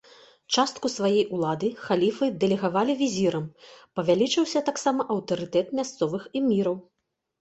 [0.61, 3.45] Частку сваёй улады халіфы дэлегавалі візірам,
[3.99, 6.75] павялічыўся таксама аўтарытэт мясцовых эміраў.